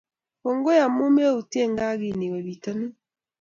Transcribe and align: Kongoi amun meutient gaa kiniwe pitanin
Kongoi 0.41 0.81
amun 0.85 1.11
meutient 1.15 1.75
gaa 1.79 1.99
kiniwe 2.01 2.39
pitanin 2.47 2.91